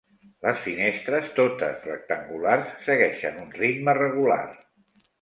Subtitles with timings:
[0.45, 4.45] Les finestres, totes rectangulars, segueixen un ritme regular.